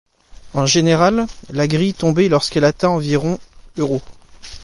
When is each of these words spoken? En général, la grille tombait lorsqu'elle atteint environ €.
En 0.55 0.65
général, 0.65 1.27
la 1.51 1.67
grille 1.67 1.93
tombait 1.93 2.27
lorsqu'elle 2.27 2.63
atteint 2.65 2.89
environ 2.89 3.37
€. 3.77 4.01